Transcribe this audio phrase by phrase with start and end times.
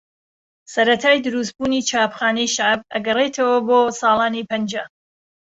[0.73, 4.83] سەرەتای دروستبوونی چایخانەی شەعب ئەگەرێتەوە بۆ ساڵانی پەنجا